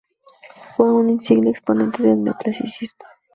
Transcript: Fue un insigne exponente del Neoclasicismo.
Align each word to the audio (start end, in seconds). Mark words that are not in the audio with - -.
Fue 0.75 0.91
un 0.91 1.11
insigne 1.11 1.51
exponente 1.51 2.01
del 2.01 2.23
Neoclasicismo. 2.23 3.05